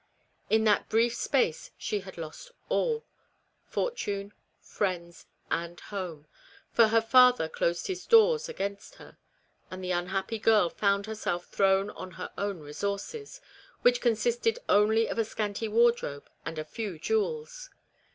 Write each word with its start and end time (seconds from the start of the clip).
In 0.49 0.63
that 0.63 0.89
brief 0.89 1.13
space 1.13 1.69
she 1.77 1.99
had 1.99 2.17
lost 2.17 2.51
all; 2.69 3.05
fortune, 3.67 4.33
friends, 4.59 5.27
and 5.51 5.79
home; 5.79 6.25
for 6.71 6.87
her 6.87 7.01
father 7.01 7.47
closed 7.47 7.85
his 7.85 8.07
doors 8.07 8.49
against 8.49 8.95
her; 8.95 9.19
and 9.69 9.83
the 9.83 9.91
unhappy 9.91 10.39
girl 10.39 10.71
found 10.71 11.05
herself 11.05 11.45
thrown 11.45 11.91
on 11.91 12.09
her 12.17 12.31
own 12.35 12.61
resources, 12.61 13.41
which 13.83 14.01
consisted 14.01 14.57
only 14.67 15.07
of 15.07 15.19
a 15.19 15.23
scanty 15.23 15.67
wardrobe 15.67 16.27
and 16.47 16.57
a 16.57 16.65
few 16.65 16.97
jewels. 16.97 17.69